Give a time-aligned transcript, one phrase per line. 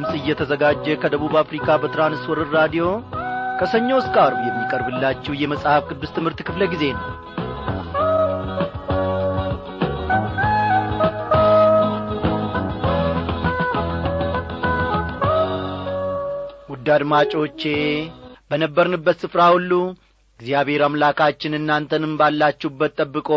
[0.00, 2.84] ድምፅ እየተዘጋጀ ከደቡብ አፍሪካ በትራንስወርር ራዲዮ
[3.58, 7.04] ከሰኞ እስከ አርብ የሚቀርብላችሁ የመጽሐፍ ቅዱስ ትምህርት ክፍለ ጊዜ ነው።
[16.70, 17.62] ውድ አድማጮቼ
[18.50, 19.72] በነበርንበት ስፍራ ሁሉ
[20.40, 23.30] እግዚአብሔር አምላካችን እናንተንም ባላችሁበት ጠብቆ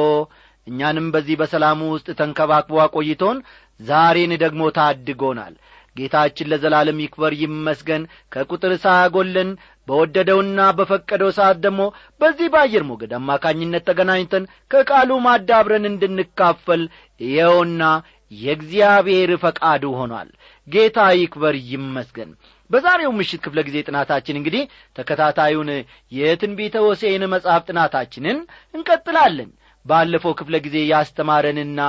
[0.67, 3.37] እኛንም በዚህ በሰላሙ ውስጥ ተንከባክቦ አቆይቶን
[3.79, 5.53] ዛሬን ደግሞ ታድጎናል
[5.95, 9.49] ጌታችን ለዘላለም ይክበር ይመስገን። ከቁጥር ሳያጐለን
[9.87, 11.81] በወደደውና በፈቀደው ሰዓት ደግሞ
[12.21, 16.83] በዚህ በአየር ሞገድ አማካኝነት ተገናኝተን ከቃሉ ማዳብረን እንድንካፈል
[17.21, 17.83] ይኸውና
[18.31, 20.29] የእግዚአብሔር ፈቃዱ ሆኗል።
[20.67, 22.29] ጌታ ይክበር ይመስገን።
[22.69, 24.63] በዛሬው ምሽት ክፍለ ጊዜ ጥናታችን እንግዲህ
[24.95, 25.69] ተከታታዩን
[26.11, 28.37] የትንቢተ ሆሴዕን መጽሐፍ ጥናታችንን
[28.73, 29.51] እንቀጥላለን።
[29.85, 31.81] ባለፈው ክፍለ ጊዜ ያስተማረንና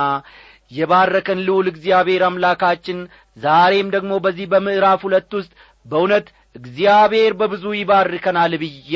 [0.71, 2.99] የባረከን ልዑል እግዚአብሔር አምላካችን
[3.37, 5.51] ዛሬም ደግሞ በዚህ በምዕራፍ ሁለት ውስጥ
[5.85, 8.93] በእውነት እግዚአብሔር በብዙ ይባርከናል ብዬ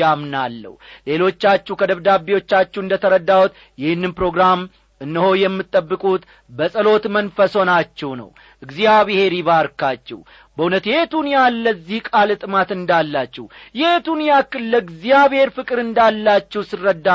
[1.06, 4.60] ሌሎቻችሁ ከደብዳቤዎቻችሁ እንደ ተረዳሁት ይህንም ፕሮግራም
[5.00, 8.28] እነሆ የምትጠብቁት በጸሎት መንፈስ ሆናችሁ ነው።
[8.62, 10.18] እግዚአብሔር ይባርካችሁ።
[10.56, 17.08] በእውነት የቱን ያህል ለዚህ ቃል ጥማት እንዳላችሁ የቱን ያክል ለእግዚአብሔር ፍቅር እንዳላችሁ ስረዳ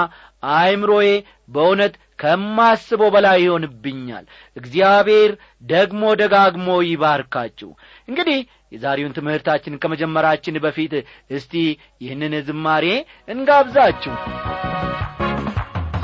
[0.53, 1.09] አይምሮዬ
[1.49, 4.25] በእውነት ከማስበው በላይ ይሆንብኛል።
[4.57, 5.31] እግዚአብሔር
[5.63, 7.69] ደግሞ ደጋግሞ ይባርካችሁ።
[8.09, 8.39] እንግዲህ
[8.71, 10.93] የዛሬውን ትምህርታችን ከመጀመራችን በፊት
[11.31, 11.53] እስቲ
[12.01, 12.85] ይህንን ዝማሬ
[13.27, 14.13] እንጋብዛችሁ።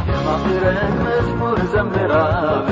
[0.09, 2.67] የማፍረን መዝሙር ዘምራለሁ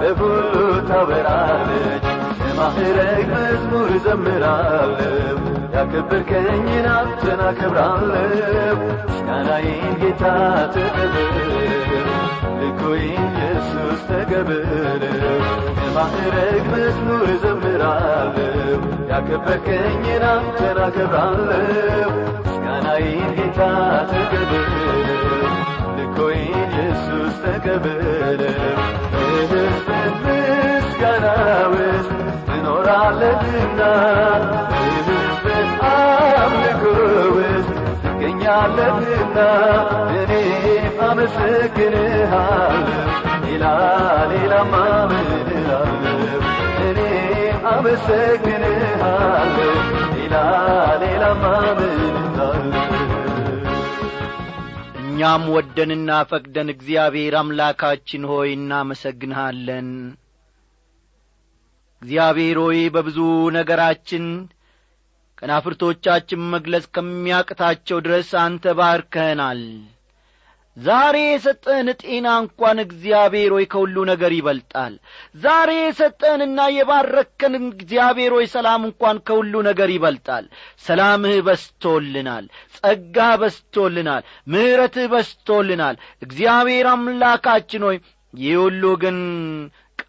[0.00, 0.54] በሁሉ
[0.88, 2.04] ታበራለች
[2.42, 5.38] የማዕረግ መዝሙር ዘምራለሁ
[5.74, 8.76] ያከበርከኝን አንተን አከብራለሁ
[9.08, 10.24] ምስጋናዬን ጌታ
[10.74, 11.26] ተቀበል
[12.60, 15.02] ልኮይን ኢየሱስ ተቀበል
[15.80, 23.60] የማዕረግ መዝሙር ዘምራለሁ ያከበርከኝን አንተን አከብራለሁ ምስጋናዬን ጌታ
[24.12, 24.65] ተቀበል
[26.96, 28.40] ልኮይን ኢየሱስ ተቀበል
[29.12, 31.26] በሕዝብህ ምስጋና
[31.72, 32.10] ውስጥ
[32.48, 33.80] ትኖራለህና
[34.42, 36.82] በሕዝብህ አምልኮ
[37.36, 37.70] ውስጥ
[41.66, 43.02] አመሰግንሃለሁ
[43.44, 43.64] ሌላ
[44.32, 44.74] ሌላማ
[45.10, 46.40] ምን እላለሁ
[46.88, 46.98] እኔ
[47.72, 49.70] አመሰግንሃለሁ
[50.16, 50.34] ሌላ
[51.02, 51.44] ሌላማ
[51.78, 52.85] ምን እላለሁ
[55.18, 59.86] እኛም ወደንና ፈቅደን እግዚአብሔር አምላካችን ሆይ እናመሰግንሃለን።
[62.02, 63.18] እግዚአብሔር ሆይ በብዙ
[63.56, 64.24] ነገራችን
[65.38, 69.62] ከናፍርቶቻችን መግለጽ ከሚያቅታቸው ድረስ አንተ ባርከህናል
[70.76, 74.94] ዛሬ የሰጠህን ጤና እንኳን እግዚአብሔር ሆይ ከሁሉ ነገር ይበልጣል።
[75.42, 80.44] ዛሬ የሰጠህንና የባረከን እግዚአብሔር ሆይ ሰላም እንኳን ከሁሉ ነገር ይበልጣል።
[80.86, 82.44] ሰላምህ በስቶልናል
[82.76, 87.98] ጸጋ በስቶልናል ምሕረትህ በስቶልናል እግዚአብሔር አምላካችን ሆይ
[88.34, 89.18] ይህ ሁሉ ግን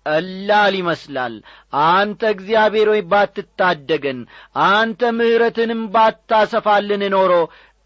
[0.06, 1.34] ቀላል ይመስላል።
[1.90, 4.20] አንተ እግዚአብሔር ሆይ ባትታደገን
[4.70, 7.34] አንተ ምሕረትንም ባታሰፋልን ኖሮ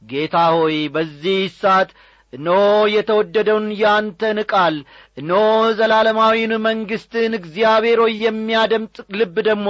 [0.04, 1.90] ጌታ ሆይ በዚህ ሰዓት
[2.34, 2.60] እነሆ
[2.94, 4.76] የተወደደውን ያንተን ቃል
[5.18, 5.42] እነሆ
[5.80, 9.68] ዘላለማዊን መንግሥትን እግዚአብሔር የሚያደምጥ ልብ ደግሞ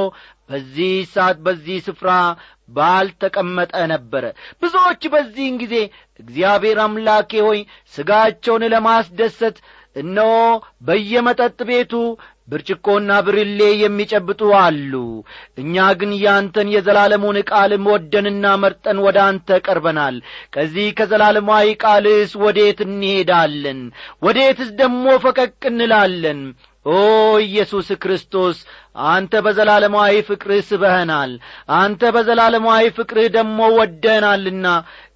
[0.50, 2.10] በዚህ ሰዓት በዚህ ስፍራ
[2.75, 4.25] ባልተቀመጠ ነበረ
[4.62, 5.75] ብዙዎች በዚህን ጊዜ
[6.19, 7.60] እግዚአብሔር አምላኬ ሆይ
[7.94, 9.57] ሥጋቸውን ለማስደሰት
[9.96, 10.34] እነሆ
[10.81, 11.94] በየመጠጥ ቤቱ
[12.51, 14.94] ብርጭቆና ብርሌ የሚጨብጡ አሉ።
[15.57, 20.18] እኛ ግን ያንተን የዘላለሙን ቃል ወደንና መርጠን ወደ አንተ ቀርበናል።
[20.56, 23.80] ከዚህ ከዘላለማዊ ቃልስ ወዴት እንሄዳለን?
[24.24, 26.42] ወዴትስ ደሞ ፈቀቅ እንላለን
[26.86, 26.94] ኦ
[27.44, 28.57] ኢየሱስ ክርስቶስ
[29.10, 31.31] አንተ በዘላለማዊ ፍቅርህ ስበኸናል
[31.75, 34.68] አንተ በዘላለማዊ ፍቅርህ ደሞ ወደናልና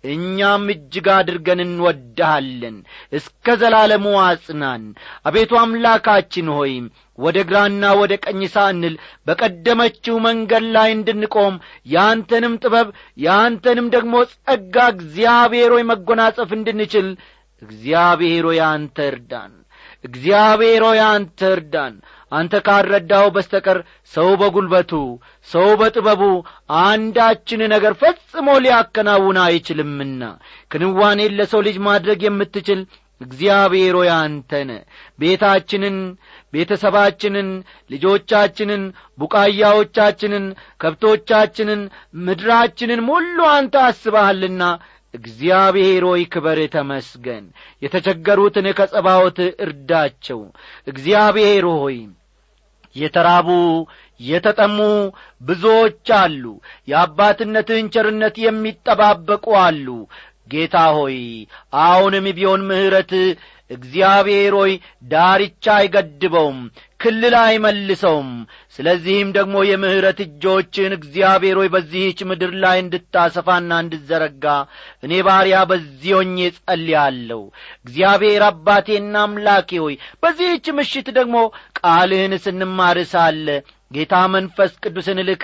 [0.07, 2.75] እኛም እጅግ አድርገን እንወድሃለን።
[3.13, 4.83] እስከ ዘላለሙ አጽናን።
[5.25, 6.73] አቤቱ አምላካችን ሆይ
[7.17, 8.95] ወደ ግራና ወደ ቀኝ ሳንል
[9.27, 11.56] በቀደመችው መንገድ ላይ እንድንቆም
[11.94, 12.88] ያንተንም ጥበብ
[13.25, 17.09] ያንተንም ደግሞ ጸጋ እግዚአብሔር ሆይ መጎናጸፍ እንድንችል
[17.62, 18.62] እግዚአብሔር ሆይ
[19.07, 19.53] እርዳን
[20.05, 21.95] እግዚአብሔር ሆይ አንተ እርዳን።
[22.31, 23.77] አንተ ካልረዳው በስተቀር
[24.13, 24.91] ሰው በጒልበቱ
[25.47, 26.21] ሰው በጥበቡ
[26.83, 30.21] አንዳችን ነገር ፈጽሞ ሊያከናውን አይችልምና።
[30.71, 32.81] ክንዋኔን ለሰው ልጅ ማድረግ የምትችል
[33.21, 34.71] እግዚአብሔር ሆይ አንተነ
[35.19, 35.97] ቤታችንን
[36.53, 37.49] ቤተሰባችንን
[37.91, 38.83] ልጆቻችንን
[39.19, 40.45] ቡቃያዎቻችንን
[40.81, 41.81] ከብቶቻችንን
[42.25, 44.63] ምድራችንን ሁሉ አንተ አስበሃልና
[45.15, 47.45] እግዚአብሔር ሆይ ክበር ተመስገን።
[47.81, 50.41] የተቸገሩትን ከጸባዖት እርዳቸው።
[50.88, 51.97] እግዚአብሔር ሆይ
[52.95, 53.50] የተራቡ
[54.19, 54.77] የተጠሙ
[55.41, 56.44] ብዙዎች አሉ።
[56.88, 59.88] የአባትነትህን ቸርነት የሚጠባበቁ አሉ።
[60.51, 61.17] ጌታ ሆይ
[61.83, 63.12] አሁንም ቢሆን ምሕረት
[63.71, 64.73] እግዚአብሔር ሆይ
[65.12, 66.59] ዳርቻ አይገድበውም
[67.05, 68.29] ክልል አይመልሰውም።
[68.75, 74.45] ስለዚህም ደግሞ የምሕረት እጆችን እግዚአብሔር ሆይ በዚህች ምድር ላይ እንድታሰፋና እንድዘረጋ
[75.05, 77.41] እኔ ባሪያ በዚህ ሆኜ ጸልያለሁ
[77.85, 81.37] እግዚአብሔር አባቴና አምላኬ ሆይ በዚህች ምሽት ደግሞ
[81.81, 83.47] ቃልህን ስንማር ሳለ
[83.91, 85.43] ጌታ መንፈስ ቅዱስን ልከ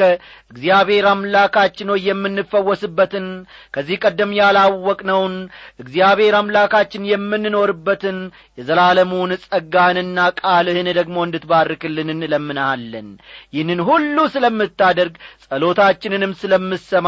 [0.52, 3.28] እግዚአብሔር አምላካችን ሆይ የምንፈወስበትን
[3.74, 5.36] ከዚህ ቀደም ያላወቅነውን
[5.80, 8.18] እግዚአብሔር አምላካችን የምንኖርበትን
[8.60, 13.10] የዘላለሙን ጸጋህንና ቃልህን ደግሞ እንድትባርክልን እንለምንሃለን።
[13.54, 15.16] ይህንን ሁሉ ስለምታደርግ
[15.46, 17.08] ጸሎታችንንም ስለምሰማ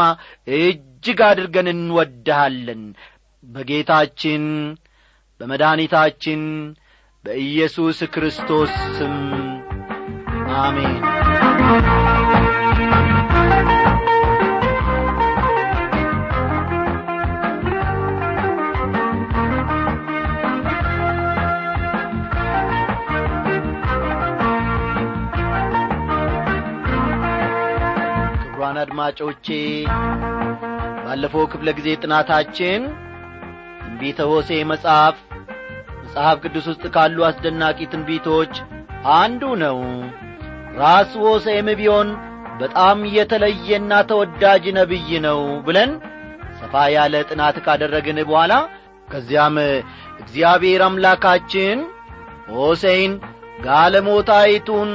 [0.58, 2.84] እጅግ አድርገን እንወድሃለን።
[3.44, 4.44] በጌታችን
[5.40, 6.42] በመድኃኒታችን
[7.24, 9.16] በኢየሱስ ክርስቶስ ስም
[10.58, 10.94] አሜን
[29.04, 29.46] አድማጮቼ
[31.04, 32.82] ባለፈው ክፍለ ጊዜ ጥናታችን
[33.80, 35.16] ትንቢተ ሆሴ መጽሐፍ
[35.98, 38.52] መጽሐፍ ቅዱስ ውስጥ ካሉ አስደናቂ ትንቢቶች
[39.16, 39.78] አንዱ ነው።
[40.78, 42.08] ራሱ ሆሴም ቢሆን
[42.60, 45.92] በጣም የተለየና ተወዳጅ ነቢይ ነው ብለን
[46.60, 48.52] ሰፋ ያለ ጥናት ካደረግን በኋላ
[49.08, 49.58] ከዚያም
[50.22, 51.78] እግዚአብሔር አምላካችን
[52.54, 53.14] ሆሴይን
[53.66, 54.90] ጋለሞታይቱን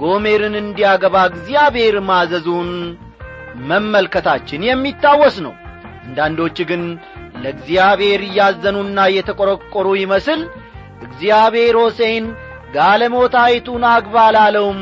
[0.00, 2.70] ጎሜርን እንዲያገባ እግዚአብሔር ማዘዙን
[3.64, 5.54] መመልከታችን የሚታወስ ነው።
[6.02, 6.82] አንዳንዶች ግን
[7.42, 10.40] ለእግዚአብሔር እያዘኑና እየተቈረቈሩ ይመስል
[11.06, 12.26] እግዚአብሔር ሆሴይን
[12.76, 14.78] ጋለሞታይቱን አግባ አላለውም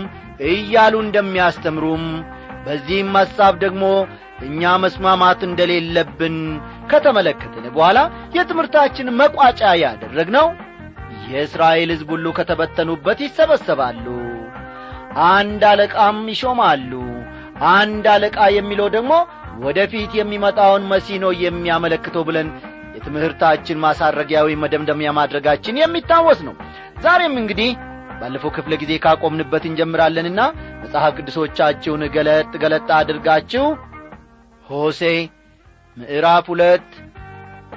[0.49, 2.05] እያሉ እንደሚያስተምሩም
[2.67, 3.85] በዚህም ሐሳብ ደግሞ
[4.47, 6.37] እኛ መስማማት እንደሌለብን
[6.91, 7.99] ከተመለከትን በኋላ
[8.37, 10.47] የትምህርታችን መቋጫ ያደረግነው
[11.27, 14.07] የእስራኤል ሕዝብ ሁሉ ከተበተኑበት ይሰበሰባሉ
[15.31, 16.91] አንድ አለቃም ይሾማሉ
[17.73, 19.13] አንድ አለቃ የሚለው ደግሞ
[19.65, 22.49] ወደፊት የሚመጣውን መሲኖ የሚያመለክተው ብለን
[22.97, 26.55] የትምህርታችን ማሳረጊያዊ መደምደሚያ ማድረጋችን የሚታወስ ነው።
[27.05, 27.71] ዛሬም እንግዲህ
[28.21, 30.41] ባለፈው ክፍለ ጊዜ ካቆምንበት እንጀምራለንና
[30.83, 33.65] መጽሐፍ ቅዱሶቻችሁን ገለጥ ገለጥ አድርጋችሁ
[34.67, 35.03] ሆሴ
[35.97, 36.87] ምዕራፍ ሁለት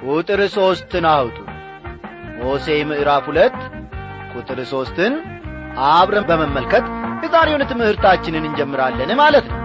[0.06, 1.36] ቁጥር ሦስትን አውጡ።
[2.42, 3.58] ሆሴ ምዕራፍ ሁለት
[4.34, 5.14] ቁጥር ሦስትን
[5.88, 6.84] አብረን በመመልከት
[7.24, 9.58] የዛሬውን ትምህርታችንን እንጀምራለን ማለት ነው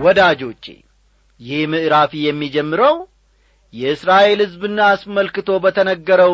[0.00, 0.64] ወዳጆቼ
[1.40, 2.96] ይህ ምዕራፍ የሚጀምረው
[3.74, 6.32] የእስራኤል ሕዝብን አስመልክቶ በተነገረው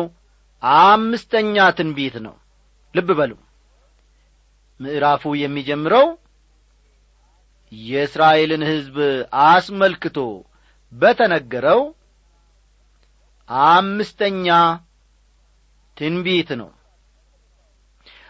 [0.83, 2.35] አምስተኛ ትንቢት ነው።
[2.93, 3.33] ልብ በሉ።
[4.79, 6.07] ምዕራፉ የሚጀምረው
[7.71, 8.97] የእስራኤልን ሕዝብ
[9.47, 10.17] አስመልክቶ
[10.91, 11.81] በተነገረው
[13.71, 14.47] አምስተኛ
[15.97, 16.69] ትንቢት ነው።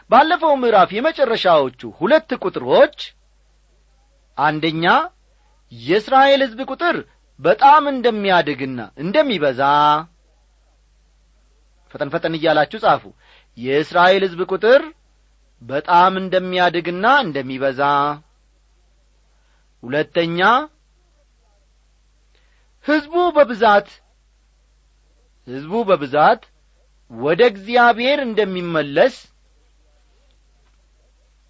[0.10, 2.98] ባለፈው ምዕራፍ የመጨረሻዎቹ ሁለት ቁጥሮች
[4.38, 4.86] አንደኛ
[5.72, 6.98] የእስራኤል ሕዝብ ቁጥር
[7.40, 9.62] በጣም እንደሚያድግና እንደሚበዛ
[11.94, 13.04] ፈጠን ፈጠን እያላችሁ ጻፉ።
[13.58, 14.82] የእስራኤል ሕዝብ ቁጥር
[15.62, 17.82] በጣም እንደሚያድግና እንደሚበዛ።
[19.84, 20.40] ሁለተኛ
[22.86, 23.88] ሕዝቡ በብዛት
[25.48, 26.42] ሕዝቡ በብዛት
[27.12, 29.16] ወደ እግዚአብሔር እንደሚመለስ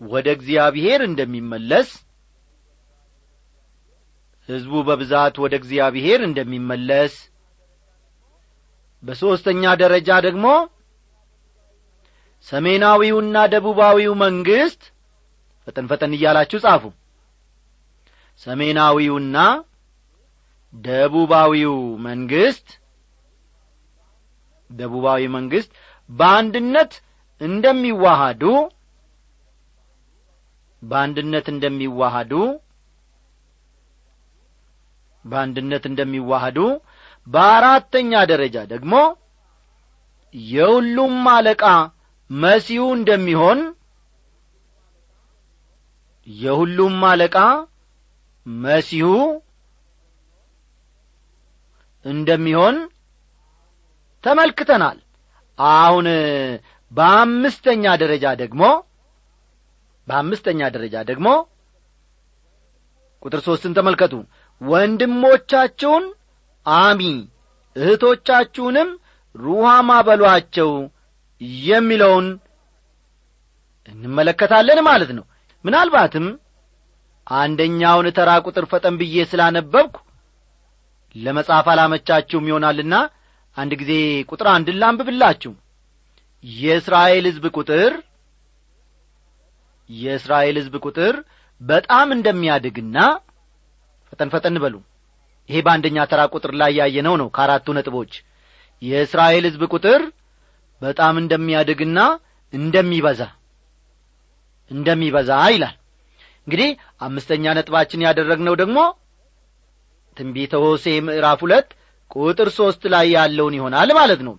[0.02, 1.90] ወደ እግዚአብሔር እንደሚመለስ
[4.50, 7.16] ሕዝቡ በብዛት ወደ እግዚአብሔር እንደሚመለስ
[9.04, 10.46] በሦስተኛ ደረጃ ደግሞ
[12.48, 14.82] ሰሜናዊውና ደቡባዊው መንግሥት
[15.68, 16.84] ፈጠን ፈጠን እያላችሁ ጻፉ።
[18.42, 19.38] ሰሜናዊውና
[20.74, 21.76] ደቡባዊው
[22.06, 22.68] መንግሥት
[24.70, 25.70] ደቡባዊ መንግሥት
[26.10, 26.94] በአንድነት
[27.42, 28.44] እንደሚዋሃዱ
[30.82, 32.34] በአንድነት እንደሚዋሃዱ
[35.28, 36.58] በአንድነት እንደሚዋሃዱ
[37.28, 38.94] በአራተኛ ደረጃ ደግሞ
[40.36, 41.64] የሁሉም አለቃ
[42.30, 43.60] መሲሁ እንደሚሆን
[46.28, 47.38] የሁሉም አለቃ
[48.46, 49.10] መሲሁ
[52.06, 52.76] እንደሚሆን
[54.24, 54.98] ተመልክተናል።
[55.60, 56.08] አሁን
[56.92, 58.64] በአምስተኛ ደረጃ ደግሞ
[60.08, 61.30] በአምስተኛ ደረጃ ደግሞ
[63.24, 64.14] ቁጥር ሦስትን ተመልከቱ
[64.62, 66.06] ወንድሞቻችሁን
[66.66, 67.02] አሚ
[67.76, 68.90] እህቶቻችሁንም
[69.36, 70.72] ሩሃማ በሏቸው
[71.66, 72.28] የሚለውን
[73.88, 75.26] እንመለከታለን ማለት ነው።
[75.66, 76.26] ምናልባትም
[77.28, 79.96] አንደኛውን ተራ ቁጥር ፈጠን ብዬ ስላነበብኩ
[81.16, 82.96] ለመጻፍ አላመቻችሁም ይሆናልና
[83.58, 83.92] አንድ ጊዜ
[84.32, 85.54] ቁጥር አንድን ላንብብላችሁ።
[86.44, 87.94] የእስራኤል ሕዝብ ቁጥር
[89.90, 91.16] የእስራኤል ሕዝብ ቁጥር
[91.62, 92.98] በጣም እንደሚያድግና
[94.12, 94.76] ፈጠን ፈጠን በሉ።
[95.50, 98.14] ይሄ በአንደኛ ተራ ቁጥር ላይ ያየነው ነው ከአራቱ ነጥቦች።
[98.82, 100.02] የእስራኤል ሕዝብ ቁጥር
[100.82, 102.00] በጣም እንደሚያድግና
[102.54, 103.22] እንደሚበዛ
[104.72, 105.76] እንደሚበዛ ይላል።
[106.48, 106.70] እንግዲህ
[107.02, 108.80] አምስተኛ ነጥባችን ያደረግነው ደግሞ
[110.18, 111.70] ትንቢተ ሆሴ ምዕራፍ ሁለት
[112.16, 114.36] ቁጥር ሦስት ላይ ያለውን ይሆናል ማለት ነው።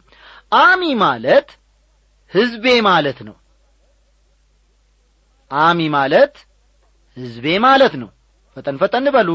[0.58, 1.48] አሚ ማለት
[2.32, 3.37] ሕዝቤ ማለት ነው።
[5.50, 6.34] አሚ ማለት
[7.16, 8.10] ሕዝቤ ማለት ነው።
[8.56, 9.30] ፈጠን ፈጠን በሉ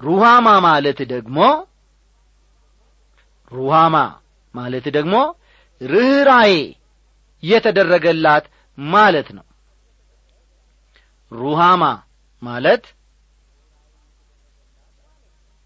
[0.00, 1.38] ሩሃማ ማለት ደግሞ
[3.52, 3.96] ሩሃማ
[4.54, 5.14] ማለት ደግሞ
[5.80, 6.52] ርኅራዬ
[7.42, 8.44] የተደረገላት
[8.78, 9.44] ማለት ነው።
[11.32, 11.84] ሩሃማ
[12.42, 12.84] ማለት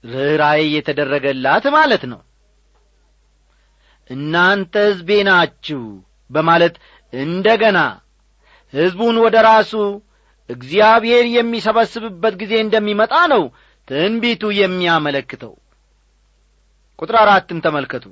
[0.04, 2.20] ርኅራዬ የተደረገላት ማለት ነው።
[4.10, 5.82] እናንተ ሕዝቤ ናችሁ
[6.30, 6.74] በማለት
[7.12, 7.78] እንደ ገና
[8.74, 9.72] ሕዝቡን ወደ ራሱ
[10.50, 13.42] እግዚአብሔር የሚሰበስብበት ጊዜ እንደሚመጣ ነው
[13.88, 15.54] ትንቢቱ የሚያመለክተው።
[16.98, 18.04] ቁጥር አራትን ተመልከቱ።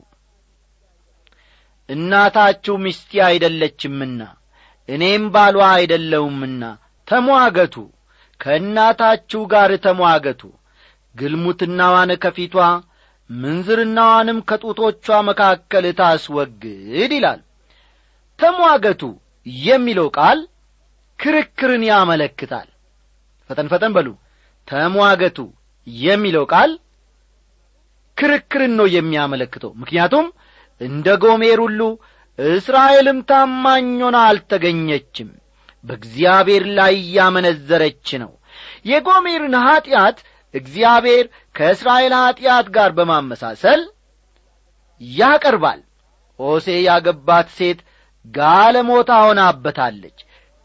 [1.89, 4.21] እናታችሁ ሚስቴ አይደለችምና
[4.89, 6.63] እኔም ባሏ አይደለውምና
[7.09, 7.77] ተሟገቱ
[8.41, 10.43] ከእናታችሁ ጋር ተሟገቱ።
[11.15, 12.55] ግልሙትናዋን ከፊቷ
[13.31, 16.63] ምንዝርናዋንም ከጡቶቿ መካከል ታስወግድ
[17.11, 17.41] ይላል።
[18.39, 19.03] ተሟገቱ
[19.65, 20.39] የሚለው ቃል
[21.19, 22.69] ክርክርን ያመለክታል።
[23.51, 24.09] ፈጠን ፈጠን በሉ።
[24.69, 25.39] ተሟገቱ
[25.87, 26.73] የሚለው ቃል
[28.17, 30.27] ክርክርን ነው የሚያመለክተው። ምክንያቱም
[30.81, 31.81] እንደ ጎሜር ሁሉ
[32.39, 33.89] እስራኤልም ታማኝ
[34.23, 35.31] አልተገኘችም።
[35.85, 38.33] በእግዚአብሔር ላይ እያመነዘረች ነው።
[38.85, 40.19] የጎሜርን ኀጢአት
[40.55, 41.25] እግዚአብሔር
[41.55, 43.81] ከእስራኤል ኀጢአት ጋር በማመሳሰል
[45.01, 45.81] ያቀርባል።
[46.41, 47.81] ሆሴ ያገባት ሴት
[48.25, 50.19] ጋለሞታ ሆናበታለች።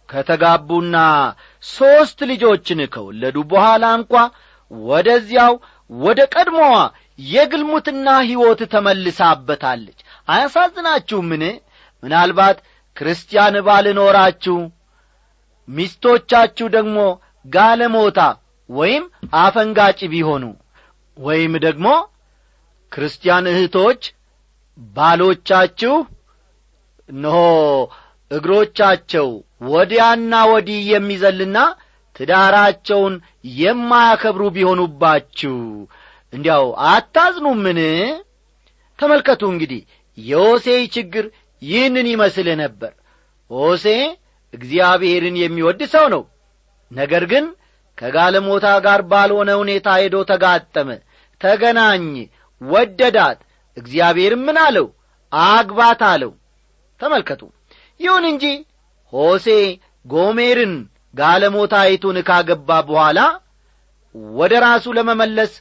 [0.10, 0.98] ከተጋቡና
[1.64, 4.14] ሦስት ልጆችን ከወለዱ በኋላ እንኳ
[4.72, 5.54] ወደዚያው
[5.90, 6.74] ወደ ቀድሞዋ
[7.28, 11.44] የግልሙትና ሕይወት ተመልሳበታለች። አያሳዝናችሁምን?
[12.04, 12.58] ምናልባት
[12.98, 14.58] ክርስቲያን ባልኖራችሁ
[15.68, 16.98] ሚስቶቻችሁ ደግሞ
[17.46, 18.20] ጋለሞታ
[18.70, 19.04] ወይም
[19.42, 20.44] አፈንጋጭ ቢሆኑ
[21.18, 21.88] ወይም ደግሞ
[22.92, 24.02] ክርስቲያን እህቶች
[24.78, 25.96] ባሎቻችሁ
[27.10, 27.38] እነሆ
[28.32, 29.28] እግሮቻቸው
[29.68, 31.58] ወዲያና ወዲህ የሚዘልና
[32.18, 33.16] ትዳራቸውን
[33.58, 35.56] የማያከብሩ ቢሆኑባችሁ።
[36.34, 37.80] እንዲያው አታዝኑምን?
[39.00, 39.82] ተመልከቱ እንግዲህ
[40.18, 41.26] የሆሴይ ችግር
[41.62, 42.94] ይህንን ይመስል ነበር።
[43.52, 43.86] ሆሴ
[44.54, 46.24] እግዚአብሔርን የሚወድ ሰው ነው።
[46.92, 47.46] ነገር ግን
[47.98, 50.90] ከጋለሞታ ጋር ባልሆነ ሁኔታ ሄዶ ተጋጠመ
[51.42, 52.06] ተገናኝ
[52.62, 53.40] ወደዳት።
[53.78, 54.88] እግዚአብሔርም ምን አለው?
[55.32, 56.32] አግባት አለው።
[57.00, 57.42] ተመልከቱ
[58.00, 58.46] ይሁን እንጂ
[59.14, 59.48] ሆሴ
[60.06, 60.74] ጎሜርን
[61.18, 63.20] ጋለሞታይቱን ካገባ በኋላ
[64.36, 65.54] ወደ ራሱ ለመመለስ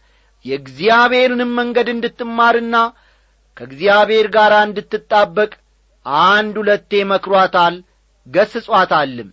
[0.44, 2.76] የእግዚአብሔርንም መንገድ እንድትማርና
[3.56, 5.52] ከእግዚአብሔር ጋር እንድትጣበቅ
[6.28, 7.74] አንድ ሁለቴ መክሯታል
[8.26, 9.28] ገስጿታልም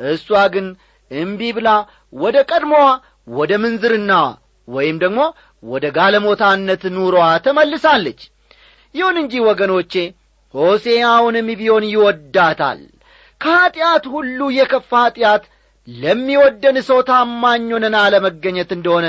[0.00, 0.66] እሷ ግን
[1.10, 1.68] እምቢ ብላ
[2.12, 2.86] ወደ ቀድሞዋ
[3.28, 4.24] ወደ ምንዝርናዋ
[4.68, 5.20] ወይም ደግሞ
[5.62, 8.20] ወደ ጋለሞታነት ኑሮዋ ተመልሳለች።
[8.94, 9.92] ይሁን እንጂ ወገኖቼ
[10.54, 12.80] ሆሴ አሁንም ቢሆን ይወዳታል።
[13.40, 15.44] ከኀጢአት ሁሉ የከፋ ኀጢአት
[15.88, 19.06] ለሚወደን ሰው ታማኝ ሆነን አለመገኘት እንደሆነ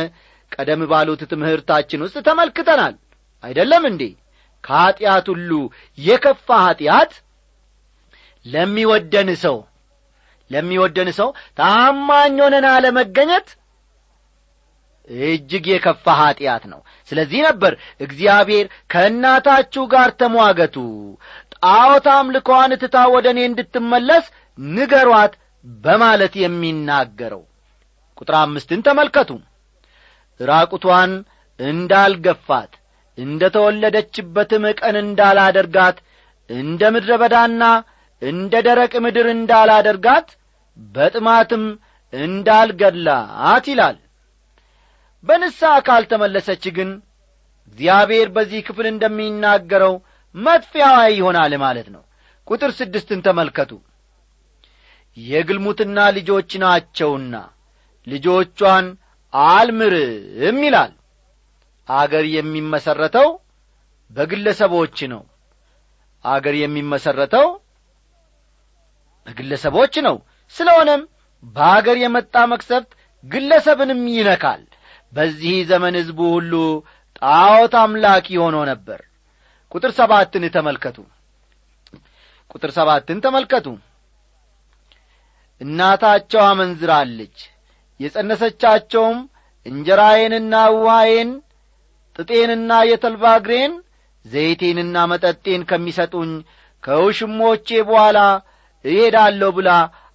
[0.51, 2.95] ቀደም ባሉት ትምህርታችን ውስጥ ተመልክተናል።
[3.43, 4.03] አይደለም እንዴ?
[4.63, 5.51] ከኀጢአት ሁሉ
[5.97, 7.11] የከፋ ኀጢአት
[8.45, 9.57] ለሚወደን ሰው
[10.51, 11.29] ለሚወደን ሰው
[11.59, 13.47] ታማኝ ሆነን አለመገኘት
[15.25, 16.79] እጅግ የከፋ ኀጢአት ነው።
[17.09, 20.75] ስለዚህ ነበር እግዚአብሔር ከእናታችሁ ጋር ተሟገቱ።
[21.55, 24.25] ጣዖት አምልኮዋን ትታ ወደ እኔ እንድትመለስ
[24.57, 25.33] ንገሯት
[25.81, 27.43] በማለት የሚናገረው።
[28.17, 29.31] ቁጥር አምስትን ተመልከቱ።
[30.39, 31.11] ራቁቷን
[31.59, 32.73] እንዳልገፋት
[33.17, 35.97] እንደ ተወለደችበትም ቀን እንዳላደርጋት
[36.49, 37.63] እንደ ምድረ በዳና
[38.21, 40.27] እንደ ደረቅ ምድር እንዳላደርጋት
[40.93, 41.63] በጥማትም
[42.13, 43.97] እንዳልገድላት ይላል።
[45.23, 46.89] በንስሐ ካልተመለሰች ግን
[47.67, 49.93] እግዚአብሔር በዚህ ክፍል እንደሚናገረው
[50.35, 52.03] መጥፊያዋ ይሆናል ማለት ነው።
[52.47, 53.71] ቁጥር ስድስትን ተመልከቱ
[55.17, 57.35] የግልሙትና ልጆች ናቸውና
[58.07, 58.85] ልጆቿን
[59.33, 60.93] አልምርም ይላል።
[61.87, 63.29] አገር የሚመሠረተው
[64.11, 65.23] በግለሰቦች ነው።
[66.25, 67.47] አገር የሚመሠረተው
[69.27, 70.15] በግለሰቦች ነው።
[70.55, 71.01] ስለሆነም
[71.53, 72.91] በአገር የመጣ መቅሰፍት
[73.25, 74.61] ግለሰብንም ይነካል።
[75.13, 76.53] በዚህ ዘመን ሕዝቡ ሁሉ
[77.19, 78.99] ጣዖት አምላኪ ሆኖ ነበር።
[79.71, 80.97] ቁጥር ሰባትን ተመልከቱ።
[82.51, 83.67] ቁጥር ሰባትን ተመልከቱ
[85.61, 87.37] እናታቸው አመንዝራለች።
[87.99, 89.17] የጸነሰቻቸውም
[89.65, 91.29] እንጀራዬንና ውሃዬን
[92.19, 93.23] ጥጤንና የተልባ
[94.25, 96.31] ዘይቴንና መጠጤን ከሚሰጡኝ
[96.83, 98.19] ከውሽሞቼ በኋላ
[98.85, 99.69] እሄዳለሁ ብላ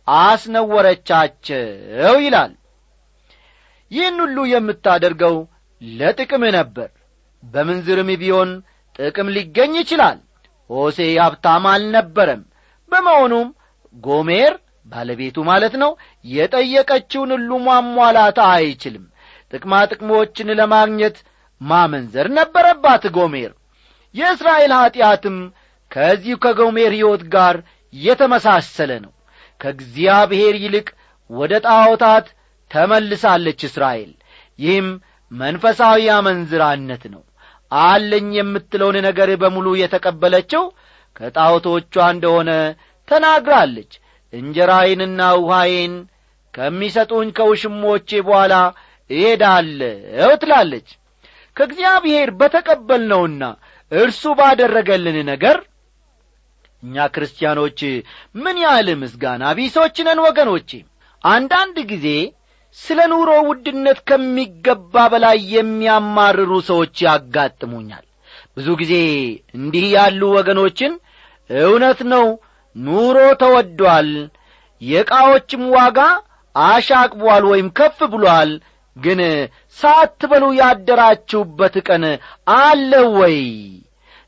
[0.09, 1.65] አስነወረቻቸው
[2.25, 2.53] ይላል።
[3.91, 5.37] ይህን ሁሉ የምታደርገው
[5.81, 6.91] ለጥቅም ነበር።
[7.43, 8.51] በምንዝርም ቢሆን
[8.99, 10.19] ጥቅም ሊገኝ ይችላል።
[10.71, 12.43] ሆሴ ሀብታም አልነበረም።
[12.93, 13.49] በመሆኑም
[13.95, 14.53] ጎሜር
[14.87, 15.91] ባለቤቱ ማለት ነው
[16.25, 19.05] የጠየቀችውን ሁሉ ማሟላት አይችልም።
[19.53, 21.17] ጥቅማ ጥቅሞችን ለማግኘት
[21.61, 23.53] ማመንዘር ነበረባት ጎሜር።
[24.15, 25.37] የእስራኤል ኀጢአትም
[25.91, 27.57] ከዚሁ ከጎሜር ሕይወት ጋር
[27.95, 29.13] የተመሳሰለ ነው።
[29.61, 30.89] ከእግዚአብሔር ይልቅ
[31.31, 32.27] ወደ ጣዖታት
[32.71, 34.13] ተመልሳለች እስራኤል።
[34.59, 34.89] ይህም
[35.33, 37.23] መንፈሳዊ አመንዝራነት ነው።
[37.73, 40.65] አለኝ የምትለውን ነገር በሙሉ የተቀበለችው
[41.17, 42.51] ከጣዖቶቿ እንደሆነ
[43.09, 43.93] ተናግራለች
[44.33, 45.95] እንጀራዬንና ውሃዬን
[46.55, 48.55] ከሚሰጡኝ ከውሽሞቼ በኋላ
[49.11, 50.89] እሄዳለሁ ትላለች።
[51.57, 53.43] ከእግዚአብሔር በተቀበልነውና
[53.93, 55.57] እርሱ ባደረገልን ነገር
[56.83, 57.81] እኛ ክርስቲያኖች
[58.35, 60.71] ምን ያህል ምስጋና ቢሶች ነን ወገኖቼ!
[61.25, 62.07] አንዳንድ ጊዜ
[62.77, 68.05] ስለ ኑሮ ውድነት ከሚገባ በላይ የሚያማርሩ ሰዎች ያጋጥሙኛል።
[68.57, 68.95] ብዙ ጊዜ
[69.59, 70.93] እንዲህ ያሉ ወገኖችን
[71.51, 72.27] እውነት ነው
[72.77, 74.11] ኑሮ ተወዷል።
[74.83, 75.99] የዕቃዎችም ዋጋ
[76.55, 78.51] አሻቅቧል ወይም ከፍ ብሏል።
[78.97, 79.21] ግን
[79.79, 82.03] ሳትበሉ ያደራችሁበት ቀን
[82.59, 83.37] አለ ወይ?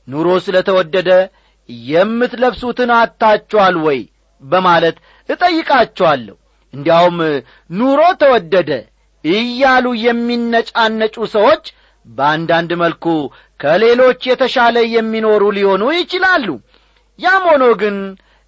[0.09, 1.11] ኑሮ ስለ ተወደደ
[1.89, 4.01] የምትለብሱትን አታችኋል ወይ?
[4.43, 4.97] በማለት
[5.29, 6.37] እጠይቃቸዋለሁ
[6.75, 7.19] እንዲያውም
[7.71, 8.71] ኑሮ ተወደደ
[9.25, 11.65] እያሉ የሚነጫነጩ ሰዎች
[12.07, 13.05] በአንዳንድ መልኩ
[13.61, 16.49] ከሌሎች የተሻለ የሚኖሩ ሊሆኑ ይችላሉ።
[17.19, 17.97] ያም ሆኖ ግን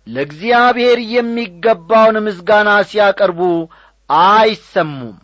[0.07, 3.41] ለእግዚአብሔር የሚገባውን ምስጋና ሲያቀርቡ
[4.11, 5.17] አይሰሙም።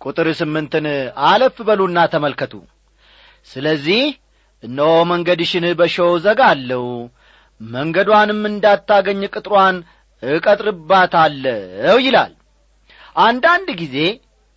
[0.00, 0.86] ቁጥር ስምንትን
[1.26, 2.54] አለፍ በሉና ተመልከቱ።
[3.48, 4.02] ስለዚህ
[4.62, 6.84] እነሆ መንገድሽን በሾው ዘጋለሁ
[7.60, 9.76] መንገዷንም እንዳታገኝ ቅጥሯን
[10.22, 12.32] እቀጥርባታለሁ ይላል።
[13.20, 13.96] አንዳንድ ጊዜ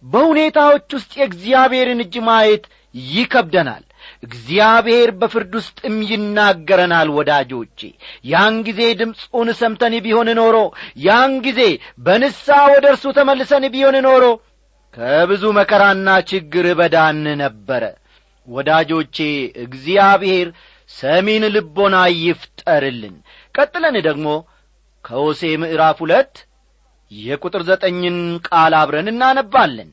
[0.04, 2.64] በሁኔታዎች ውስጥ የእግዚአብሔርን እጅ ማየት
[3.12, 3.84] ይከብደናል
[4.24, 7.80] እግዚአብሔር በፍርድ ውስጥም ይናገረናል ወዳጆቼ።
[8.26, 10.58] ያን ጊዜ ድምፁን ሰምተን ቢሆን ኖሮ
[11.06, 11.62] ያን ጊዜ
[12.06, 14.24] በንሳ ወደ እርሱ ተመልሰን ቢሆን ኖሮ
[14.98, 17.84] ከብዙ መከራና ችግር በዳን ነበረ።
[18.48, 19.18] ወዳጆቼ
[19.66, 20.48] እግዚአብሔር
[20.90, 23.16] ሰሚን ልቦና ይፍጠርልን።
[23.56, 24.28] ቀጥለን ደግሞ
[25.06, 26.34] ከሆሴ ምዕራፍ ሁለት
[27.12, 29.90] የቁጥር ዘጠኝን ቃል አብረን እናነባለን።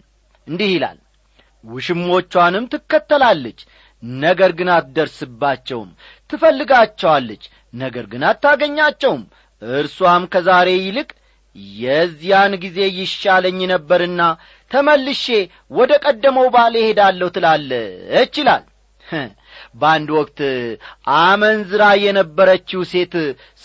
[0.46, 0.98] እንዲህ ይላል
[1.64, 3.60] ውሽሞቿንም ትከተላለች
[4.22, 5.90] ነገር ግን አትደርስባቸውም።
[6.30, 9.22] ትፈልጋቸዋለች ነገር ግን አታገኛቸውም።
[9.62, 11.08] እርሷም ከዛሬ ይልቅ
[11.76, 14.22] የዚያን ጊዜ ይሻለኝ ነበርና
[14.70, 15.26] ተመልሼ
[15.70, 18.64] ወደ ቀደመው ባሌ ሄዳለሁ ትላለች ይላል።
[19.80, 20.38] በአንድ ወቅት
[21.18, 23.14] አመንዝራ የነበረችው ሴት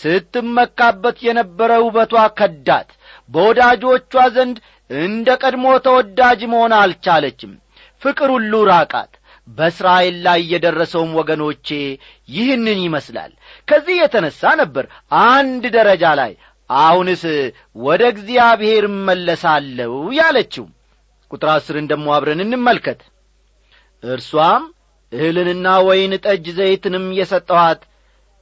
[0.00, 2.90] ስትመካበት የነበረ ውበቷ ከዳት።
[3.30, 4.56] በወዳጆቿ ዘንድ
[4.90, 7.52] እንደ ቀድሞ ተወዳጅ መሆን አልቻለችም።
[8.02, 9.12] ፍቅር ሁሉ ራቃት
[9.48, 11.68] በእስራኤል ላይ የደረሰውም ወገኖቼ
[12.28, 13.32] ይህንን ይመስላል።
[13.68, 14.84] ከዚህ የተነሣ ነበር
[15.28, 16.32] አንድ ደረጃ ላይ
[16.70, 17.22] አሁንስ
[17.76, 20.66] ወደ እግዚአብሔር እመለሳለሁ ያለችው።
[21.30, 23.00] ቁጥር አስርን ደሞ አብረን እንመልከት።
[24.02, 24.62] እርሷም
[25.12, 27.80] እህልንና ወይን ጠጅ ዘይትንም የሰጠኋት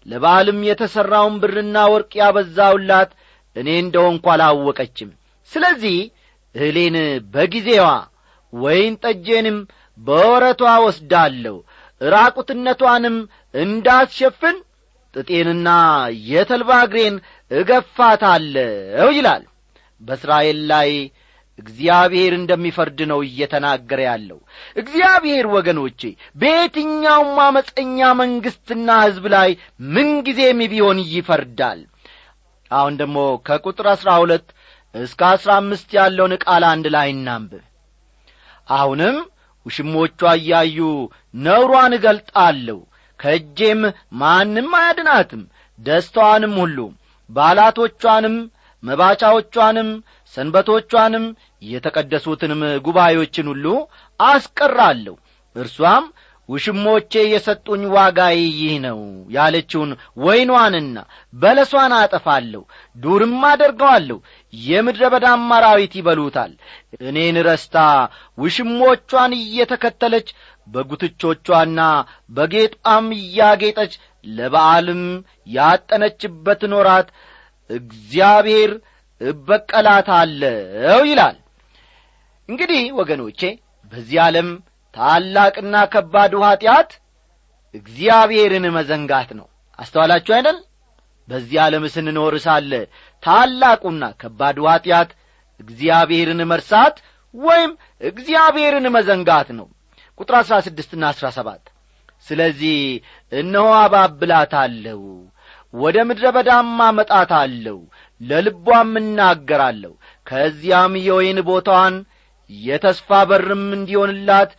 [0.07, 3.11] ለበዓልም የተሠራውን ብርና ወርቅ ያበዛውላት
[3.57, 5.11] እኔ እንደሆንኳ አላወቀችም።
[5.51, 5.97] ስለዚህ
[6.55, 6.97] እህሌን
[7.35, 7.87] በጊዜዋ
[8.53, 9.59] ወይን ጠጄንም
[10.01, 11.57] በወረቷ ወስዳለሁ
[12.01, 13.17] ራቁትነቷንም
[13.55, 14.57] እንዳትሸፍን
[15.15, 15.69] ጥጤንና
[16.31, 17.17] የተልባ እግሬን
[17.51, 19.43] እገፋታለሁ ይላል።
[20.01, 20.91] በእስራኤል ላይ
[21.59, 24.39] እግዚአብሔር እንደሚፈርድ ነው እየተናገረ ያለው።
[24.77, 26.01] እግዚአብሔር ወገኖቼ
[26.37, 29.51] በየትኛውም አመፀኛ መንግሥትና ሕዝብ ላይ
[29.91, 31.81] ምንጊዜም ቢሆን ይፈርዳል።
[32.71, 34.47] አሁን ደግሞ ከቁጥር አሥራ ሁለት
[34.95, 37.65] እስከ አሥራ አምስት ያለውን ቃል አንድ ላይ እናንብብ።
[38.73, 39.19] አሁንም
[39.67, 40.79] ውሽሞቿ እያዩ
[41.41, 42.79] ነውሯን እገልጣለሁ።
[43.21, 43.81] ከእጄም
[44.21, 45.43] ማንም አያድናትም።
[45.79, 46.79] ደስታዋንም ሁሉ
[47.31, 48.37] ባላቶቿንም
[48.83, 49.89] መባቻዎቿንም
[50.35, 51.25] ሰንበቶቿንም
[51.63, 53.67] የተቀደሱትንም ጉባኤዎችን ሁሉ
[54.21, 55.15] አስቀራለሁ።
[55.57, 56.05] እርሷም
[56.51, 59.01] ውሽሞቼ የሰጡኝ ዋጋዬ ይህ ነው
[59.35, 59.91] ያለችውን
[60.25, 60.97] ወይኗንና
[61.35, 62.63] በለሷን አጠፋለሁ
[62.97, 64.19] ዱርም አደርገዋለሁ
[64.53, 66.53] የምድረ በዳም አራዊት ይበሉታል።
[67.03, 67.77] እኔን ረስታ
[68.39, 70.31] ውሽሞቿን እየተከተለች
[70.67, 71.81] በጉትቾቿና
[72.31, 73.93] በጌጧም እያጌጠች
[74.31, 75.03] ለበዓልም
[75.55, 77.09] ያጠነችበትን ወራት
[77.71, 78.73] እግዚአብሔር
[79.21, 81.37] እበቀላታለሁ ይላል።
[82.49, 83.41] እንግዲህ ወገኖቼ
[83.93, 84.49] በዚህ ዓለም
[84.95, 86.91] ታላቅና ከባዱ ኀጢአት
[87.75, 89.47] እግዚአብሔርን መዘንጋት ነው።
[89.79, 90.59] አስተዋላችሁ አይደል?
[91.29, 92.73] በዚህ ዓለም ስንኖር ሳለ
[93.23, 95.11] ታላቁና ከባዱ ኀጢአት
[95.61, 96.97] እግዚአብሔርን መርሳት
[97.35, 97.73] ወይም
[98.11, 99.67] እግዚአብሔርን መዘንጋት ነው።
[100.21, 101.63] ቁጥር አሥራ ስድስትና አሥራ ሰባት
[102.27, 102.79] ስለዚህ
[103.33, 105.03] እነሆ አባብላታለሁ
[105.75, 107.79] ወደ ምድረ በዳም አመጣታለሁ
[108.21, 109.93] ለልቧም እናገራለሁ።
[110.27, 111.95] ከዚያም የወይን ቦታዋን
[112.51, 114.51] የተስፋ በርም እንዲሆንላት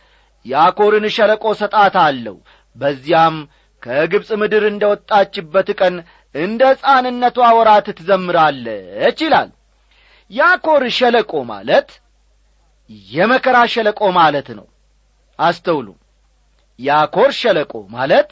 [0.46, 2.36] የአኮርን ሸለቆ ሰጣታለሁ
[2.76, 3.36] በዚያም
[3.82, 5.94] ከግብፅ ምድር እንደ ወጣችበት ቀን
[6.34, 9.50] እንደ ሕፃንነቷ ወራት ትዘምራለች ይላል።
[10.30, 11.88] የአኮር ሸለቆ ማለት
[13.10, 14.66] የመከራ ሸለቆ ማለት ነው።
[15.38, 15.88] አስተውሉ።
[16.78, 18.30] የአኮር ሸለቆ ማለት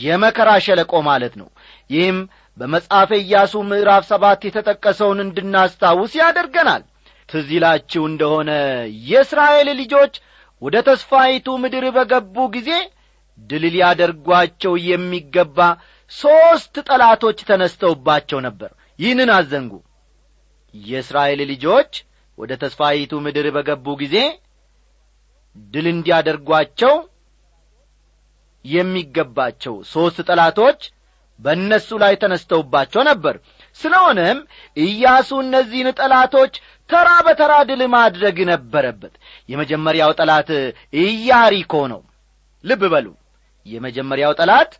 [0.00, 1.48] የመከራ ሸለቆ ማለት ነው።
[1.90, 2.18] ይህም
[2.56, 6.82] በመጽሐፈ ኢያሱ ምዕራፍ ሰባት የተጠቀሰውን እንድናስታውስ ያደርገናል።
[7.28, 7.50] ትዝ
[8.06, 8.50] እንደሆነ
[9.08, 10.14] የእስራኤል ልጆች
[10.62, 12.70] ወደ ተስፋይቱ ምድር በገቡ ጊዜ
[13.50, 15.58] ድል ሊያደርጓቸው የሚገባ
[16.12, 19.72] ሦስት ጠላቶች ተነስተውባቸው ነበር። ይህንን አዘንጉ።
[20.74, 21.92] የእስራኤል ልጆች
[22.38, 24.16] ወደ ተስፋይቱ ምድር በገቡ ጊዜ
[25.72, 26.94] ድል እንዲያደርጓቸው
[28.64, 30.80] የሚገባቸው ሦስት ጠላቶች
[31.40, 33.34] በእነሱ ላይ ተነስተውባቸው ነበር።
[33.78, 34.38] ስለሆነም
[34.76, 36.54] ኢያሱ እነዚህን ጠላቶች
[36.90, 39.14] ተራ በተራ ድል ማድረግ ነበረበት።
[39.48, 40.50] የመጀመሪያው ጠላት
[41.02, 42.02] ኢያሪኮ ነው።
[42.64, 43.06] ልብ በሉ።
[43.66, 44.72] የመጀመሪያው ጠላት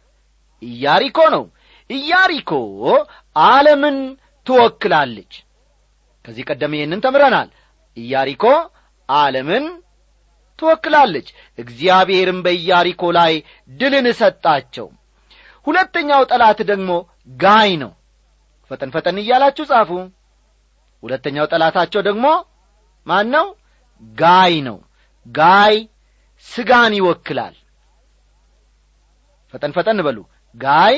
[0.62, 1.45] ኢያሪኮ ነው።
[1.90, 2.53] ኢያሪኮ
[3.47, 3.97] ዓለምን
[4.47, 5.33] ትወክላለች።
[6.25, 7.49] ከዚህ ቀደም ይህንን ተምረናል።
[7.97, 8.45] ኢያሪኮ
[9.09, 9.64] ዓለምን
[10.59, 13.33] ትወክላለች። እግዚአብሔርም በኢያሪኮ ላይ
[13.71, 14.87] ድልን ሰጣቸው።
[15.66, 16.90] ሁለተኛው ጠላት ደግሞ
[17.38, 17.92] ጋይ ነው።
[18.71, 19.90] ፈጠን ፈጠን እያላችሁ ጻፉ
[21.07, 22.27] ሁለተኛው ጠላታቸው ደግሞ
[23.07, 23.47] ማን ነው
[24.19, 24.79] ጋይ ነው።
[25.27, 25.77] ጋይ
[26.47, 27.55] ስጋን ይወክላል።
[29.55, 30.19] ፈጠን ፈጠን በሉ።
[30.57, 30.97] ጋይ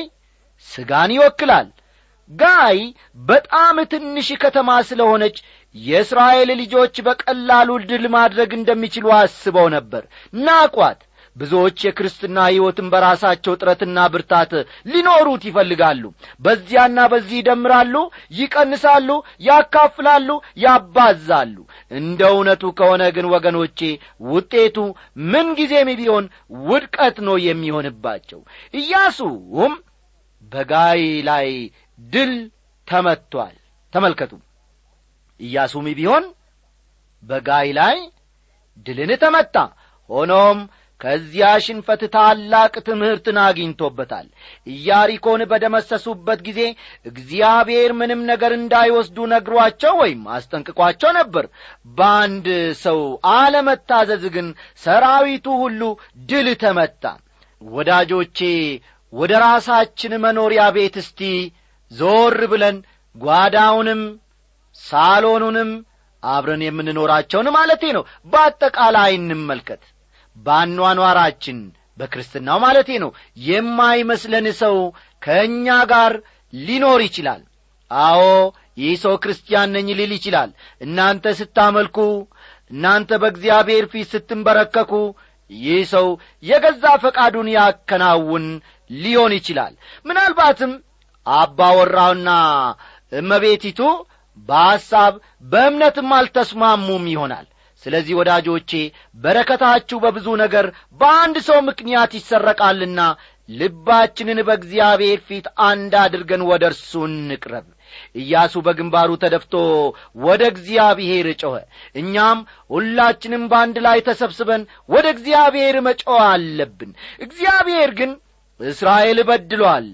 [0.67, 1.67] ስጋን ይወክላል።
[2.31, 2.79] ጋይ
[3.19, 5.37] በጣም ትንሽ ከተማ ስለሆነች
[5.75, 10.03] የእስራኤል ልጆች በቀላሉ ድል ማድረግ እንደሚችሉ አስበው ነበር።
[10.41, 10.99] ናቋት
[11.39, 14.51] ብዙዎች የክርስትና ሕይወትን በራሳቸው ጥረትና ብርታት
[14.91, 16.03] ሊኖሩት ይፈልጋሉ።
[16.41, 17.95] በዚያና በዚህ ይደምራሉ
[18.39, 19.09] ይቀንሳሉ
[19.47, 20.29] ያካፍላሉ
[20.63, 21.55] ያባዛሉ።
[21.91, 23.79] እንደ እውነቱ ከሆነ ግን ወገኖቼ
[24.29, 24.77] ውጤቱ
[25.29, 26.25] ምንጊዜም ቢሆን
[26.67, 28.41] ውድቀት ነው የሚሆንባቸው።
[28.81, 29.73] ኢያሱም
[30.51, 31.49] በጋይ ላይ
[31.99, 32.33] ድል
[32.87, 33.55] ተመቷል።
[33.93, 34.31] ተመልከቱ።
[35.39, 36.23] ኢያሱም ቢሆን
[37.23, 37.97] በጋይ ላይ
[38.87, 39.55] ድልን ተመታ።
[40.09, 40.59] ሆኖም
[41.01, 44.25] ከዚያ ሽንፈት ታላቅ ትምህርትን አግኝቶበታል።
[44.73, 46.61] ኢያሪኮን በደመሰሱበት ጊዜ
[47.05, 51.45] እግዚአብሔር ምንም ነገር እንዳይወስዱ ነግሯቸው ወይም አስጠንቅቋቸው ነበር።
[51.95, 52.47] በአንድ
[52.83, 52.99] ሰው
[53.35, 54.47] አለመታዘዝ ግን
[54.83, 55.81] ሰራዊቱ ሁሉ
[56.29, 57.03] ድል ተመታ።
[57.61, 58.39] ወዳጆቼ
[59.13, 61.21] ወደ ራሳችን መኖሪያ ቤት እስቲ
[61.91, 62.75] ዞር ብለን
[63.15, 64.01] ጓዳውንም
[64.79, 65.71] ሳሎኑንም
[66.23, 69.81] አብረን የምንኖራቸውን ማለቴ ነው። በአጠቃላይ እንመልከት
[70.45, 71.59] በአኗኗራችን
[71.97, 73.11] በክርስትናው ማለቴ ነው።
[73.45, 74.75] የማይመስለን ሰው
[75.21, 76.13] ከእኛ ጋር
[76.53, 77.41] ሊኖር ይችላል።
[77.91, 78.21] አዎ
[78.77, 80.49] ይህ ሰው ክርስቲያን ነኝ ሊል ይችላል።
[80.81, 81.97] እናንተ ስታመልኩ
[82.71, 84.93] እናንተ በእግዚአብሔር ፊት ስትንበረከኩ
[85.49, 86.07] ይህ ሰው
[86.43, 88.45] የገዛ ፈቃዱን ያከናውን
[88.89, 89.73] ሊሆን ይችላል።
[90.05, 90.71] ምናልባትም
[91.25, 92.29] አባወራውና
[93.11, 93.81] እመቤቲቱ
[94.47, 95.13] በሐሳብ
[95.45, 97.47] በእምነትም አልተስማሙም ይሆናል
[97.85, 98.71] ስለዚህ ወዳጆቼ
[99.17, 100.65] በረከታችሁ በብዙ ነገር
[101.01, 103.01] በአንድ ሰው ምክንያት ይሰረቃልና
[103.49, 107.67] ልባችንን በእግዚአብሔር ፊት አንድ አድርገን ወደ እርሱ እንቅረብ።
[108.21, 109.53] ኢያሱ በግንባሩ ተደፍቶ
[110.23, 111.55] ወደ እግዚአብሔር ጮኸ።
[111.95, 112.39] እኛም
[112.71, 116.91] ሁላችንም በአንድ ላይ ተሰብስበን ወደ እግዚአብሔር መጮህ አለብን።
[117.25, 118.11] እግዚአብሔር ግን
[118.59, 119.87] እስራኤል በድሏል።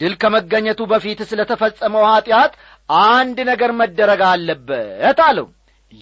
[0.00, 2.52] ድል ከመገኘቱ በፊት ስለ ተፈጸመው ኀጢአት
[3.08, 5.48] አንድ ነገር መደረግ አለበት አለው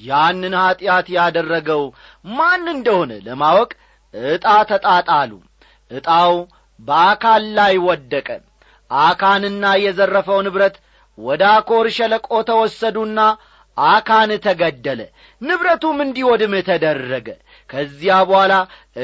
[0.00, 1.82] ያንን ኀጢአት ያደረገው
[2.30, 3.70] ማን እንደሆነ ለማወቅ
[4.14, 5.32] ዕጣ ተጣጣሉ።
[5.90, 6.34] ዕጣው
[6.80, 8.28] በአካን ላይ ወደቀ።
[8.90, 10.76] አካንና የዘረፈው ንብረት
[11.18, 13.18] ወደ አኮር ሸለቆ ተወሰዱና
[13.76, 15.00] አካን ተገደለ።
[15.42, 17.28] ንብረቱም እንዲወድም ተደረገ።
[17.70, 18.54] ከዚያ በኋላ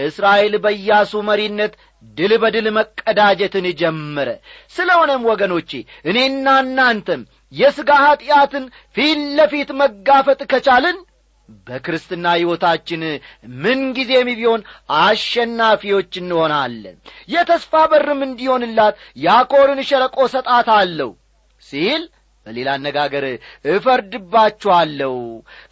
[0.02, 1.72] እስራኤል በኢያሱ መሪነት
[2.16, 4.28] ድል በድል መቀዳጀትን ጀመረ።
[4.76, 5.70] ስለሆነም ወገኖቼ
[6.04, 8.64] እኔና እናንተም የሥጋ ኀጢአትን
[8.96, 10.98] ፊት ለፊት መጋፈጥ ከቻልን
[11.66, 13.02] በክርስትና ሕይወታችን
[13.62, 14.62] ምንጊዜም ቢሆን
[14.98, 16.96] አሸናፊዎች እንሆናለን።
[17.34, 21.10] የተስፋ በርም እንዲሆንላት ያኮርን ሸለቆ ሰጣት አለው
[21.62, 22.02] ሲል
[22.46, 23.24] በሌላ አነጋገር
[23.72, 25.14] እፈርድባችኋለሁ።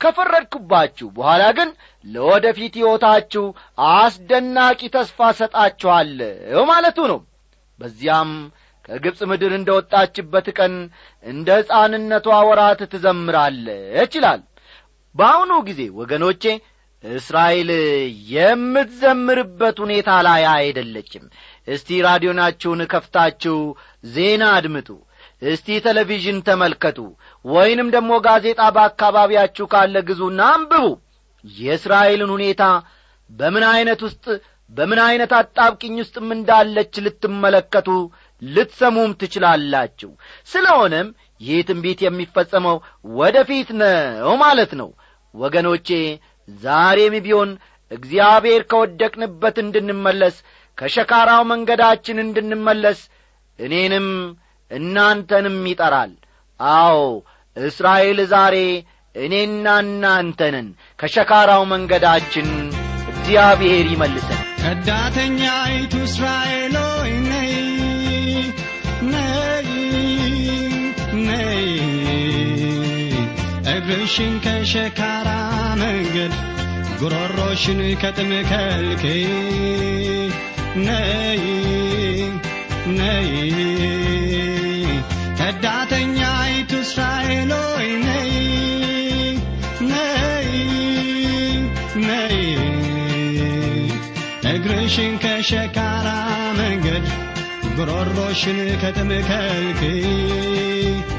[0.00, 1.68] ከፈረድኩባችሁ በኋላ ግን
[2.04, 3.44] ለወደፊት ሕይወታችሁ
[3.92, 7.20] አስደናቂ ተስፋ ሰጣችኋለሁ ማለቱ ነው።
[7.78, 8.30] በዚያም
[8.88, 10.74] ከግብፅ ምድር እንደ ወጣችበት ቀን
[11.24, 14.42] እንደ ሕፃንነቷ ወራት ትዘምራለች ይላል።
[15.14, 16.42] በአሁኑ ጊዜ ወገኖቼ
[17.04, 17.70] እስራኤል
[18.56, 21.24] የምትዘምርበት ሁኔታ ላይ አይደለችም።
[21.68, 23.56] እስቲ ራዲዮናችሁን ከፍታችሁ
[24.14, 24.88] ዜና አድምጡ።
[25.42, 26.98] እስቲ ቴሌቪዥን ተመልከቱ።
[27.44, 30.84] ወይንም ደግሞ ጋዜጣ በአካባቢያችሁ ካለ ግዙና አንብቡ።
[31.44, 32.62] የእስራኤልን ሁኔታ
[33.30, 34.24] በምን ዐይነት ውስጥ
[34.70, 37.88] በምን ዐይነት አጣብቅኝ ውስጥም እንዳለች ልትመለከቱ
[38.42, 40.10] ልትሰሙም ትችላላችሁ።
[40.48, 41.08] ስለሆነም
[41.40, 42.76] ይህ ትንቢት የሚፈጸመው
[43.16, 44.90] ወደ ፊት ነው ማለት ነው።
[45.34, 45.88] ወገኖቼ
[46.48, 47.50] ዛሬም ቢሆን
[47.90, 50.36] እግዚአብሔር ከወደቅንበት እንድንመለስ
[50.78, 53.00] ከሸካራው መንገዳችን እንድንመለስ
[53.58, 54.08] እኔንም
[54.70, 56.12] እናንተንም ይጠራል።
[56.60, 56.98] አዎ
[57.56, 58.56] እስራኤል ዛሬ
[59.14, 60.66] እኔና እናንተንን
[60.98, 62.48] ከሸካራው መንገዳችን
[63.12, 66.74] እግዚአብሔር ይመልሰን። ከዳተኛይቱ እስራኤል
[73.88, 75.28] እግርሽን ከሸካራ
[75.80, 76.32] መንገድ
[77.00, 79.22] ጉሮሮሽን ከጥም ከልክይ
[80.86, 81.42] ነይ
[82.96, 83.30] ነይ
[85.40, 88.32] ከዳተኛይቱ እስራኤል ሆይ ነይ።
[89.92, 90.50] ነይ
[92.08, 92.36] ነይ
[94.54, 96.08] እግርሽን ከሸካራ
[96.58, 97.06] መንገድ
[97.78, 100.02] ጉሮሮሽን ከጥም ከልክይ
[101.06, 101.15] ነይ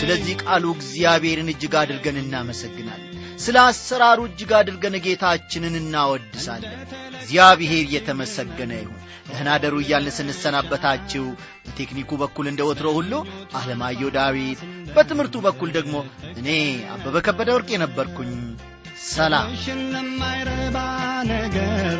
[0.00, 3.06] ስለዚህ ቃሉ እግዚአብሔርን እጅግ አድርገን እናመሰግናለን።
[3.44, 6.78] ስለ አሰራሩ እጅግ አድርገን ጌታችንን እናወድሳለን።
[7.20, 8.96] እግዚአብሔር የተመሰገነ ይሁን።
[9.30, 11.24] ደህና ደሩ እያልን ስንሰናበታችሁ
[11.66, 13.12] በቴክኒኩ በኩል እንደ ወትሮ ሁሉ
[13.58, 14.62] አለማየሁ ዳዊት
[14.96, 15.94] በትምህርቱ በኩል ደግሞ
[16.34, 16.48] እኔ
[16.94, 18.32] አበበ ከበደ ወርቅ የነበርኩኝ
[19.08, 19.50] ሰላም።
[21.30, 21.98] ነገር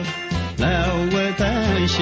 [0.62, 1.96] ለውጠሽ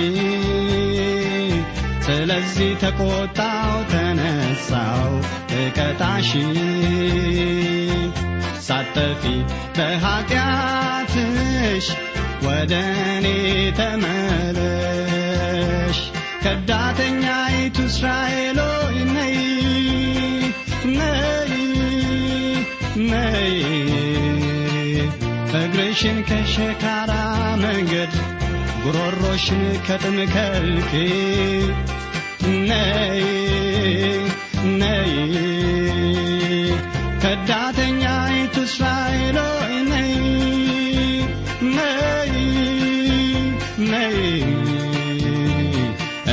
[2.09, 5.11] ስለዚህ ተቆጣው ተነሳው
[5.59, 6.31] እቀጣሽ።
[8.67, 9.23] ሳጠፊ
[9.77, 11.17] በኀጢአትሽ
[12.47, 12.73] ወደ
[13.11, 13.27] እኔ
[13.79, 15.19] ተመለሽ።
[16.45, 19.37] ከዳተኛይቱ እስራኤል ሆይ ነይ
[20.99, 21.53] ነይ
[23.11, 23.55] ነይ።
[25.61, 27.13] እግርሽን ከሸካራ
[27.65, 28.13] መንገድ
[28.85, 30.93] ጉሮሮሽን ከጥም ከልክ
[32.69, 33.23] ነይ።
[34.81, 35.13] ነይ
[37.23, 39.39] ከዳተኛይቱ እስራኤል
[39.91, 40.15] ነይ
[41.77, 42.33] ነይ
[43.91, 44.19] ነይ።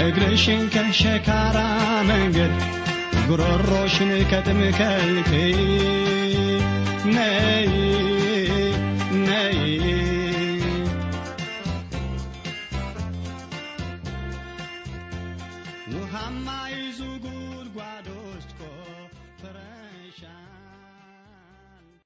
[0.03, 1.58] እግርሽን ከሸካራ
[2.03, 2.55] መንገድ
[3.27, 5.31] ጉሮሮሽን ከጥም ከልክ
[7.15, 7.67] ነይ
[9.27, 9.60] ነይ